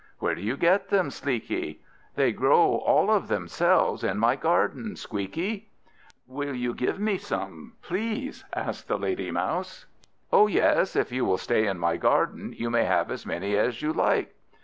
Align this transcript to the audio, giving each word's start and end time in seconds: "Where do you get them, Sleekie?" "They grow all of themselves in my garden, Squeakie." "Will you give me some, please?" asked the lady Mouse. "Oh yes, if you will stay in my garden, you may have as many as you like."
"Where 0.17 0.33
do 0.33 0.41
you 0.41 0.57
get 0.57 0.89
them, 0.89 1.11
Sleekie?" 1.11 1.77
"They 2.15 2.31
grow 2.31 2.69
all 2.77 3.11
of 3.11 3.27
themselves 3.27 4.03
in 4.03 4.17
my 4.17 4.35
garden, 4.35 4.95
Squeakie." 4.95 5.67
"Will 6.25 6.55
you 6.55 6.73
give 6.73 6.99
me 6.99 7.19
some, 7.19 7.73
please?" 7.83 8.43
asked 8.51 8.87
the 8.87 8.97
lady 8.97 9.29
Mouse. 9.29 9.85
"Oh 10.33 10.47
yes, 10.47 10.95
if 10.95 11.11
you 11.11 11.23
will 11.23 11.37
stay 11.37 11.67
in 11.67 11.77
my 11.77 11.97
garden, 11.97 12.51
you 12.57 12.71
may 12.71 12.85
have 12.85 13.11
as 13.11 13.27
many 13.27 13.55
as 13.55 13.83
you 13.83 13.93
like." 13.93 14.33